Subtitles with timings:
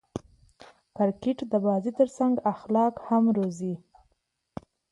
[0.95, 3.73] کرکټ د بازي ترڅنګ اخلاق هم روزي.